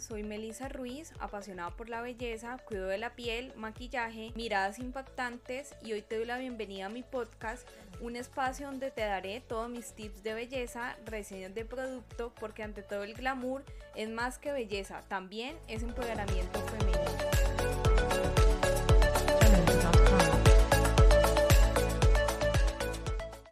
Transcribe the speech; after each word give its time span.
soy 0.00 0.22
Melissa 0.22 0.68
Ruiz, 0.68 1.12
apasionada 1.20 1.70
por 1.70 1.88
la 1.88 2.00
belleza, 2.00 2.58
cuido 2.66 2.86
de 2.86 2.98
la 2.98 3.14
piel, 3.14 3.52
maquillaje, 3.56 4.32
miradas 4.34 4.78
impactantes 4.78 5.74
y 5.82 5.92
hoy 5.92 6.02
te 6.02 6.16
doy 6.16 6.26
la 6.26 6.38
bienvenida 6.38 6.86
a 6.86 6.90
mi 6.90 7.02
podcast, 7.02 7.66
un 8.00 8.16
espacio 8.16 8.66
donde 8.66 8.90
te 8.90 9.02
daré 9.02 9.40
todos 9.40 9.70
mis 9.70 9.92
tips 9.92 10.22
de 10.22 10.34
belleza, 10.34 10.96
reseñas 11.06 11.54
de 11.54 11.64
producto, 11.64 12.32
porque 12.38 12.62
ante 12.62 12.82
todo 12.82 13.04
el 13.04 13.14
glamour 13.14 13.64
es 13.94 14.08
más 14.08 14.38
que 14.38 14.52
belleza, 14.52 15.02
también 15.08 15.56
es 15.68 15.82
empoderamiento 15.82 16.60
femenino. 16.66 17.15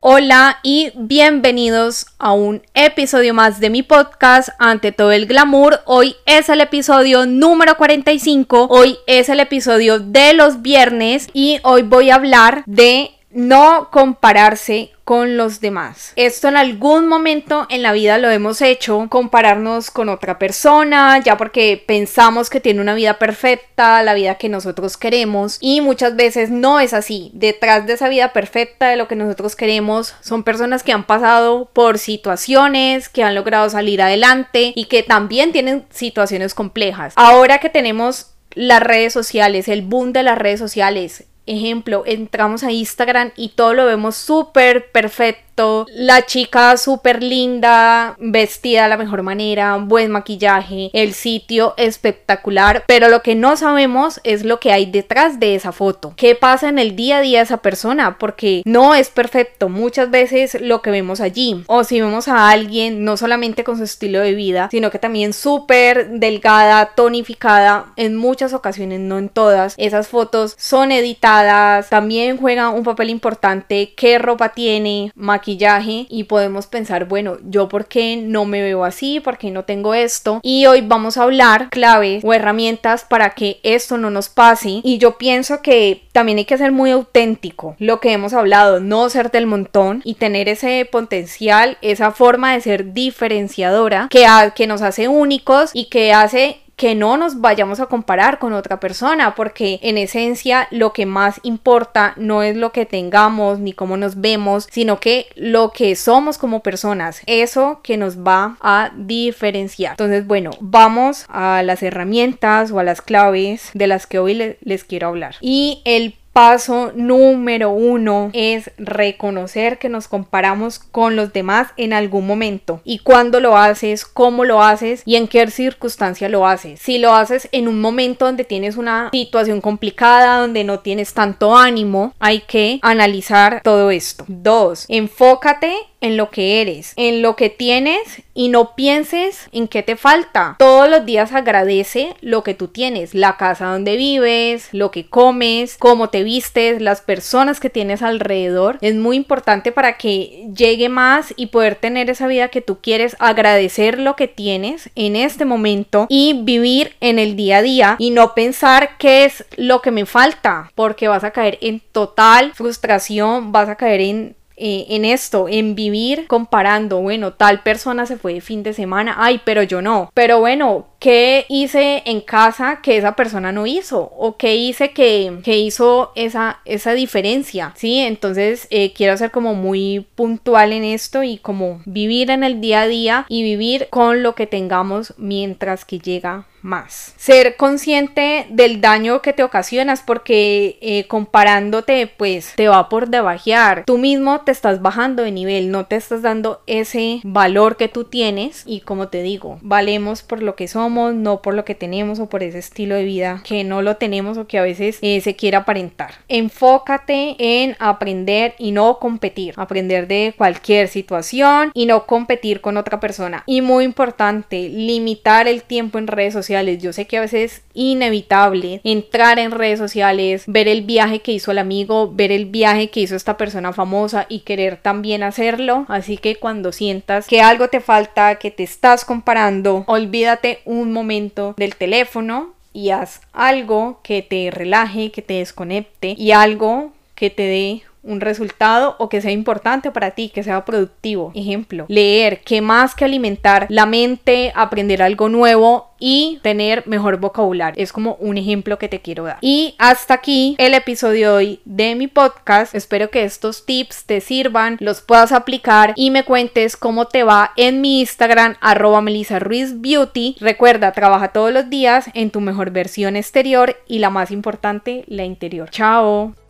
Hola 0.07 0.59
y 0.63 0.93
bienvenidos 0.97 2.09
a 2.19 2.35
un 2.35 2.61
episodio 2.75 3.33
más 3.33 3.59
de 3.59 3.71
mi 3.71 3.83
podcast 3.83 4.51
Ante 4.59 4.93
todo 4.93 5.13
el 5.13 5.25
glamour. 5.25 5.81
Hoy 5.87 6.15
es 6.27 6.51
el 6.51 6.61
episodio 6.61 7.25
número 7.25 7.79
45. 7.79 8.67
Hoy 8.69 8.99
es 9.07 9.31
el 9.31 9.41
episodio 9.41 10.01
de 10.01 10.35
los 10.35 10.61
viernes 10.61 11.29
y 11.33 11.59
hoy 11.63 11.85
voy 11.85 12.11
a 12.11 12.17
hablar 12.17 12.65
de 12.67 13.13
no 13.35 13.89
compararse 13.91 14.93
con 15.05 15.37
los 15.37 15.61
demás. 15.61 16.13
Esto 16.17 16.49
en 16.49 16.57
algún 16.57 17.09
momento 17.09 17.67
en 17.69 17.83
la 17.83 17.93
vida 17.93 18.17
lo 18.17 18.31
hemos 18.31 18.63
hecho, 18.63 19.07
compararnos 19.11 19.91
con 19.91 20.09
otra 20.09 20.39
persona, 20.39 21.19
ya 21.19 21.37
porque 21.37 21.83
pensamos 21.87 22.49
que 22.49 22.61
tiene 22.61 22.81
una 22.81 22.95
vida 22.95 23.19
perfecta, 23.19 24.03
la 24.03 24.15
vida 24.15 24.37
que 24.37 24.49
nosotros 24.49 24.97
queremos, 24.97 25.59
y 25.61 25.83
muchas 25.83 26.17
veces 26.17 26.51
no 26.51 26.81
es 26.81 26.95
así. 26.95 27.31
Detrás 27.35 27.87
de 27.87 27.95
esa 27.95 28.09
vida 28.09 28.33
perfecta, 28.33 28.89
de 28.89 28.97
lo 28.97 29.09
que 29.09 29.17
nosotros 29.17 29.57
queremos, 29.57 30.15
son 30.21 30.43
personas 30.43 30.83
que 30.83 30.93
han 30.93 31.05
pasado 31.05 31.71
por 31.73 31.99
situaciones, 31.99 33.09
que 33.11 33.25
han 33.25 33.35
logrado 33.35 33.69
salir 33.69 34.01
adelante 34.01 34.73
y 34.75 34.87
que 34.87 35.03
también 35.03 35.53
tienen 35.53 35.85
situaciones 35.91 36.55
complejas. 36.55 37.13
Ahora 37.17 37.59
que 37.59 37.69
tenemos 37.69 38.31
las 38.55 38.83
redes 38.83 39.13
sociales, 39.13 39.69
el 39.69 39.83
boom 39.83 40.13
de 40.13 40.23
las 40.23 40.39
redes 40.39 40.61
sociales, 40.61 41.25
ejemplo, 41.47 42.03
entramos 42.07 42.63
a 42.63 42.73
Instagram 42.73 43.33
y 43.37 43.51
todo 43.51 43.75
lo 43.75 43.87
vemos 43.87 44.17
súper 44.17 44.91
perfecto 44.91 45.45
la 45.57 46.27
chica 46.27 46.77
súper 46.77 47.23
linda, 47.23 48.17
vestida 48.19 48.85
de 48.85 48.89
la 48.89 48.97
mejor 48.97 49.23
manera, 49.23 49.77
buen 49.77 50.11
maquillaje, 50.11 50.91
el 50.93 51.15
sitio 51.15 51.75
espectacular, 51.77 52.85
pero 52.87 53.09
lo 53.09 53.23
que 53.23 53.35
no 53.35 53.57
sabemos 53.57 54.21
es 54.25 54.45
lo 54.45 54.59
que 54.59 54.73
hay 54.73 54.87
detrás 54.87 55.39
de 55.39 55.55
esa 55.55 55.73
foto. 55.73 56.13
¿Qué 56.17 56.35
pasa 56.35 56.69
en 56.69 56.79
el 56.79 56.97
día 56.97 57.19
a 57.19 57.21
día 57.21 57.39
de 57.39 57.45
esa 57.45 57.59
persona? 57.59 58.19
Porque 58.19 58.63
no 58.65 58.95
es 58.95 59.11
perfecto 59.11 59.69
muchas 59.69 60.11
veces 60.11 60.61
lo 60.61 60.83
que 60.83 60.91
vemos 60.91 61.21
allí. 61.21 61.63
O 61.67 61.85
si 61.85 62.01
vemos 62.01 62.27
a 62.29 62.51
alguien 62.51 63.05
no 63.05 63.17
solamente 63.17 63.63
con 63.63 63.77
su 63.77 63.85
estilo 63.85 64.21
de 64.21 64.35
vida, 64.35 64.69
sino 64.71 64.91
que 64.91 64.99
también 64.99 65.33
súper 65.33 66.09
delgada, 66.11 66.95
tonificada, 66.97 67.93
en 67.97 68.17
muchas 68.17 68.53
ocasiones, 68.55 69.01
no 69.01 69.19
en 69.19 69.29
todas, 69.29 69.75
esas 69.77 70.09
fotos 70.09 70.57
son 70.59 70.91
editadas, 70.91 71.89
también 71.91 72.39
juegan 72.39 72.75
un 72.75 72.83
papel 72.83 73.11
importante 73.11 73.95
qué 73.97 74.19
ropa 74.19 74.51
tiene, 74.51 75.13
maquillaje 75.15 75.44
maquillaje 75.45 76.07
y 76.09 76.25
podemos 76.25 76.67
pensar, 76.67 77.05
bueno, 77.05 77.37
yo 77.45 77.69
por 77.69 77.87
qué 77.87 78.17
no 78.17 78.47
me 78.47 78.63
veo 78.63 78.83
así, 78.83 79.21
por 79.21 79.37
qué 79.37 79.51
no 79.51 79.65
tengo 79.65 79.93
esto. 79.93 80.41
Y 80.43 80.65
hoy 80.65 80.81
vamos 80.81 81.19
a 81.19 81.25
hablar 81.25 81.69
claves 81.69 82.25
o 82.25 82.33
herramientas 82.33 83.05
para 83.05 83.31
que 83.31 83.61
esto 83.63 83.99
no 83.99 84.09
nos 84.09 84.31
pase. 84.31 84.81
Y 84.83 84.97
yo 84.97 85.19
pienso 85.19 85.61
que 85.61 86.05
también 86.13 86.39
hay 86.39 86.47
que 86.47 86.57
ser 86.57 86.73
muy 86.73 86.93
auténtico. 86.93 87.77
Lo 87.79 88.01
que 88.01 88.13
hemos 88.13 88.33
hablado, 88.33 88.81
no 88.81 89.11
ser 89.11 89.31
del 89.31 89.47
montón 89.47 90.01
y 90.05 90.15
tener 90.15 90.49
ese 90.49 90.89
potencial, 90.91 91.77
esa 91.83 92.11
forma 92.11 92.55
de 92.55 92.63
ser 92.63 92.95
diferenciadora 92.95 94.09
que, 94.11 94.27
que 94.55 94.67
nos 94.67 94.81
hace 94.81 95.09
únicos 95.09 95.73
y 95.75 95.87
que 95.87 96.15
hace 96.15 96.64
que 96.77 96.95
no 96.95 97.17
nos 97.17 97.41
vayamos 97.41 97.81
a 97.81 97.87
comparar 97.87 98.39
con 98.39 98.53
otra 98.53 98.81
persona, 98.81 99.35
porque 99.35 99.79
en 99.83 99.99
esencia 99.99 100.69
lo 100.71 100.93
que 100.93 101.07
más 101.07 101.41
importa 101.43 102.15
no 102.17 102.43
es 102.43 102.57
lo 102.57 102.73
que 102.73 102.87
tengamos 102.87 103.59
ni 103.59 103.73
cómo 103.73 103.97
nos 103.97 104.21
vemos, 104.21 104.69
sino 104.71 105.01
que 105.01 105.27
lo 105.37 105.71
que 105.71 105.95
somos 105.97 106.39
como 106.39 106.63
personas, 106.63 107.23
eso 107.27 107.81
que 107.83 107.97
nos 107.97 108.19
va 108.19 108.57
a 108.61 108.91
diferenciar. 108.97 109.93
Entonces, 109.93 110.27
bueno, 110.27 110.51
vamos 110.61 111.27
a 111.29 111.63
las 111.63 111.83
herramientas 111.83 112.71
o 112.71 112.79
a 112.79 112.85
las 112.85 113.01
claves 113.01 113.71
de 113.75 113.87
las 113.87 114.07
que 114.07 114.19
hoy 114.19 114.57
les 114.61 114.85
quiero 114.85 115.09
hablar. 115.09 115.37
Y 115.41 115.83
el 115.85 116.17
paso 116.35 116.93
número 116.97 117.71
uno 117.71 118.31
es 118.33 118.73
reconocer 118.77 119.79
que 119.79 119.89
nos 119.89 120.09
comparamos 120.09 120.81
con 120.81 121.15
los 121.15 121.33
demás 121.33 121.69
en 121.77 121.93
algún 121.93 122.27
momento 122.27 122.81
y 122.85 122.99
cuándo 122.99 123.39
lo 123.39 123.57
haces, 123.57 124.05
cómo 124.05 124.45
lo 124.45 124.61
haces 124.63 125.03
y 125.07 125.15
en 125.15 125.29
qué 125.29 125.47
circunstancia 125.51 126.29
lo 126.29 126.47
haces. 126.47 126.81
Si 126.81 126.99
lo 126.99 127.15
haces 127.15 127.49
en 127.53 127.69
un 127.69 127.81
momento 127.81 128.27
donde 128.27 128.45
tienes 128.45 128.77
una 128.77 129.11
situación 129.13 129.61
complicada, 129.61 130.41
donde 130.41 130.65
no 130.65 130.81
tienes 130.81 131.15
tanto 131.15 131.57
ánimo, 131.57 132.13
hay 132.19 132.41
que 132.41 132.81
analizar 132.83 133.61
todo 133.63 133.93
esto. 133.93 134.25
Dos, 134.27 134.87
enfócate 134.89 135.73
en 136.05 136.19
lo 136.19 136.31
que 136.31 136.61
eres, 136.61 136.93
en 136.97 137.23
lo 137.23 137.35
que 137.35 137.49
tienes 137.49 138.23
y 138.35 138.49
no 138.49 138.75
pienses 138.75 139.49
en 139.53 139.69
qué 139.69 139.83
te 139.83 139.97
falta. 139.97 140.57
Todos 140.59 140.91
los 140.91 141.07
días 141.07 141.33
agradece 141.33 142.15
lo 142.21 142.43
que 142.43 142.53
tú 142.53 142.69
tienes, 142.69 143.15
la 143.15 143.39
casa 143.39 143.67
donde 143.67 143.97
vives, 143.97 144.69
lo 144.73 144.91
que 144.91 145.07
comes, 145.07 145.77
cómo 145.79 146.11
te 146.11 146.23
vistes, 146.23 146.83
las 146.83 147.01
personas 147.01 147.59
que 147.59 147.71
tienes 147.71 148.03
alrededor. 148.03 148.77
Es 148.83 148.95
muy 148.95 149.17
importante 149.17 149.73
para 149.73 149.97
que 149.97 150.47
llegue 150.55 150.91
más 150.91 151.33
y 151.37 151.47
poder 151.47 151.77
tener 151.77 152.11
esa 152.11 152.27
vida 152.27 152.49
que 152.49 152.61
tú 152.61 152.79
quieres, 152.83 153.17
agradecer 153.19 153.99
lo 153.99 154.15
que 154.15 154.29
tienes 154.29 154.91
en 154.97 155.17
este 155.17 155.47
momento 155.47 156.07
y 156.11 156.43
vivir 156.43 156.97
en 157.01 157.19
el 157.19 157.35
día 157.35 157.59
a 157.59 157.63
día 157.63 157.97
y 157.99 158.11
no 158.11 158.35
pensar 158.35 158.99
qué 158.99 159.25
es 159.25 159.47
lo 159.57 159.81
que 159.81 159.91
me 159.91 160.05
falta, 160.05 160.71
porque 160.75 161.09
vas 161.09 161.25
a 161.25 161.31
caer 161.31 161.59
en 161.63 161.81
total 161.93 162.53
frustración, 162.55 163.53
vas 163.53 163.71
a 163.71 163.77
caer 163.77 164.03
en 164.03 164.37
eh, 164.57 164.87
en 164.91 165.05
esto, 165.05 165.49
en 165.49 165.75
vivir 165.75 166.27
comparando, 166.29 167.01
bueno, 167.01 167.33
tal 167.33 167.63
persona 167.63 168.07
se 168.07 168.17
fue 168.17 168.35
de 168.35 168.41
fin 168.41 168.63
de 168.63 168.73
semana, 168.73 169.17
ay, 169.19 169.41
pero 169.45 169.63
yo 169.63 169.83
no. 169.83 170.11
Pero 170.15 170.41
bueno, 170.41 170.87
¿qué 171.05 171.45
hice 171.51 172.03
en 172.07 172.23
casa 172.23 172.81
que 172.83 172.97
esa 172.97 173.15
persona 173.15 173.53
no 173.53 173.67
hizo? 173.67 174.11
¿O 174.17 174.39
qué 174.39 174.57
hice 174.57 174.93
que, 174.93 175.41
que 175.45 175.59
hizo 175.59 176.13
esa, 176.15 176.63
esa 176.65 176.95
diferencia? 176.95 177.75
Sí, 177.77 177.99
entonces 177.99 178.67
eh, 178.71 178.95
quiero 178.95 179.15
ser 179.19 179.31
como 179.31 179.55
muy 179.55 180.07
puntual 180.15 180.73
en 180.73 180.83
esto 180.83 181.23
y 181.23 181.37
como 181.37 181.83
vivir 181.85 182.31
en 182.31 182.43
el 182.43 182.63
día 182.63 182.81
a 182.81 182.87
día 182.87 183.27
y 183.29 183.43
vivir 183.43 183.89
con 183.91 184.23
lo 184.23 184.35
que 184.35 184.47
tengamos 184.47 185.13
mientras 185.19 185.85
que 185.85 185.99
llega 185.99 186.47
más. 186.65 187.13
Ser 187.17 187.57
consciente 187.57 188.47
del 188.49 188.81
daño 188.81 189.21
que 189.21 189.35
te 189.35 189.43
ocasionas 189.43 190.03
porque 190.03 190.79
eh, 190.81 191.07
comparándote 191.07 192.07
pues 192.07 192.55
te 192.57 192.69
va 192.69 192.89
por 192.89 193.09
debajear. 193.09 193.85
Tú 193.85 193.99
mismo 193.99 194.41
te 194.41 194.53
estás 194.53 194.81
bajando 194.81 195.23
de 195.23 195.31
nivel, 195.31 195.71
no 195.71 195.85
te 195.85 195.97
estás 195.97 196.23
dando 196.23 196.63
ese 196.67 197.21
valor 197.23 197.77
que 197.77 197.89
tú 197.89 198.05
tienes 198.05 198.63
y 198.67 198.81
como 198.81 199.09
te 199.09 199.23
digo, 199.23 199.59
valemos 199.61 200.23
por 200.23 200.43
lo 200.43 200.57
que 200.57 200.67
somos, 200.67 200.94
no 200.95 201.43
por 201.43 201.55
lo 201.55 201.65
que 201.65 201.75
tenemos 201.75 202.19
o 202.19 202.29
por 202.29 202.43
ese 202.43 202.59
estilo 202.59 202.95
de 202.95 203.05
vida 203.05 203.43
que 203.45 203.65
no 203.65 203.83
lo 203.83 203.97
tenemos 203.97 204.39
o 204.39 204.47
que 204.47 204.59
a 204.59 204.63
veces 204.63 204.99
eh, 205.03 205.21
se 205.21 205.37
quiere 205.37 205.57
aparentar. 205.57 206.15
Enfócate 206.29 207.37
en 207.39 207.77
aprender 207.79 208.55
y 208.59 208.73
no 208.73 208.99
competir. 208.99 209.55
Aprender 209.57 210.07
de 210.07 210.35
cualquier 210.37 210.89
situación 210.89 211.71
y 211.75 211.87
no 211.87 212.07
competir 212.07 212.61
con 212.61 212.77
otra 212.77 213.01
persona. 213.01 213.43
Y 213.47 213.61
muy 213.61 213.85
importante, 213.85 214.69
limitar 214.69 215.49
el 215.49 215.63
tiempo 215.63 215.99
en 215.99 216.07
redes 216.07 216.33
sociales 216.33 216.83
yo 216.83 216.93
sé 216.93 217.07
que 217.07 217.19
a 217.19 217.21
veces 217.21 217.35
es 217.35 217.63
inevitable 217.75 218.81
entrar 218.85 219.39
en 219.39 219.51
redes 219.51 219.79
sociales, 219.79 220.45
ver 220.47 220.69
el 220.69 220.83
viaje 220.83 221.21
que 221.21 221.33
hizo 221.33 221.51
el 221.51 221.59
amigo, 221.59 222.13
ver 222.13 222.31
el 222.31 222.47
viaje 222.47 222.91
que 222.91 223.01
hizo 223.01 223.17
esta 223.17 223.37
persona 223.37 223.73
famosa 223.73 224.27
y 224.29 224.41
querer 224.41 224.77
también 224.77 225.23
hacerlo. 225.23 225.85
Así 225.89 226.17
que 226.17 226.37
cuando 226.37 226.73
sientas 226.73 227.27
que 227.27 227.41
algo 227.41 227.69
te 227.69 227.81
falta, 227.81 228.37
que 228.37 228.51
te 228.51 228.63
estás 228.63 229.05
comparando, 229.05 229.85
olvídate 229.87 230.61
un 230.65 230.84
momento 230.93 231.55
del 231.57 231.77
teléfono 231.77 232.55
y 232.73 232.91
haz 232.91 233.21
algo 233.33 234.01
que 234.03 234.23
te 234.23 234.51
relaje, 234.51 235.11
que 235.11 235.23
te 235.23 235.35
desconecte 235.35 236.15
y 236.19 236.33
algo 236.33 236.93
que 237.15 237.31
te 237.31 237.45
dé 237.45 237.83
un 238.05 238.21
resultado 238.21 238.97
o 238.99 239.09
que 239.09 239.21
sea 239.21 239.33
importante 239.33 239.91
para 239.91 240.13
ti, 240.13 240.29
que 240.29 240.43
sea 240.43 240.65
productivo. 240.65 241.33
Ejemplo, 241.35 241.87
leer, 241.89 242.41
¿qué 242.45 242.61
más 242.61 242.95
que 242.95 243.05
alimentar 243.05 243.67
la 243.69 243.87
mente, 243.87 244.53
aprender 244.55 245.03
algo 245.03 245.29
nuevo 245.29 245.95
y 245.99 246.39
tener 246.43 246.87
mejor 246.87 247.19
vocabulario. 247.19 247.83
Es 247.83 247.91
como 247.91 248.17
un 248.21 248.37
ejemplo 248.37 248.79
que 248.79 248.89
te 248.89 249.01
quiero 249.01 249.25
dar. 249.25 249.39
Y 249.41 249.75
hasta 249.79 250.13
aquí 250.13 250.55
el 250.59 250.75
episodio 250.75 251.31
de 251.31 251.35
hoy 251.35 251.61
de 251.65 251.95
mi 251.95 252.09
podcast. 252.09 252.75
Espero 252.75 253.09
que 253.11 253.25
estos 253.25 253.65
tips 253.65 254.05
te 254.05 254.21
sirvan, 254.21 254.77
los 254.81 255.01
puedas 255.01 255.33
aplicar 255.33 255.95
y 255.97 256.11
me 256.11 256.25
cuentes 256.25 256.77
cómo 256.77 257.07
te 257.07 257.23
va 257.23 257.53
en 257.57 257.81
mi 257.81 258.01
Instagram 258.01 258.57
arroba 258.61 259.01
Melissa 259.01 259.39
Ruiz 259.39 259.81
Beauty. 259.81 260.37
Recuerda, 260.41 260.93
trabaja 260.93 261.29
todos 261.29 261.53
los 261.53 261.71
días 261.71 262.11
en 262.13 262.31
tu 262.31 262.43
mejor 262.43 262.71
versión 262.71 263.17
exterior 263.17 263.77
y 263.89 263.99
la 263.99 264.11
más 264.11 264.31
importante, 264.31 265.05
la 265.07 265.25
interior. 265.25 265.71
Chao. 265.71 266.44